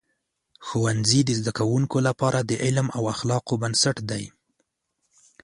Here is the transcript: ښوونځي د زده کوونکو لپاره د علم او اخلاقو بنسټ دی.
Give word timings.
ښوونځي 0.65 1.21
د 1.25 1.29
زده 1.39 1.51
کوونکو 1.59 1.97
لپاره 2.07 2.39
د 2.49 2.51
علم 2.63 2.87
او 2.97 3.03
اخلاقو 3.15 3.53
بنسټ 3.61 3.97
دی. 4.09 4.23